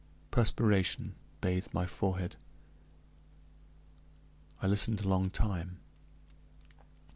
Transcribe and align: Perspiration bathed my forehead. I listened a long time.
Perspiration 0.31 1.13
bathed 1.41 1.75
my 1.75 1.85
forehead. 1.85 2.35
I 4.59 4.65
listened 4.65 5.01
a 5.01 5.07
long 5.07 5.29
time. 5.29 5.77